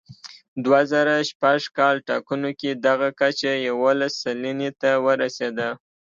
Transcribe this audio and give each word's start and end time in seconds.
دوه 0.63 0.81
زره 0.91 1.15
شپږ 1.29 1.61
کال 1.77 1.95
ټاکنو 2.09 2.51
کې 2.59 2.71
دغه 2.87 3.09
کچه 3.19 3.51
یوولس 3.67 4.13
سلنې 4.23 4.69
ته 4.81 4.91
ورسېده. 5.05 5.69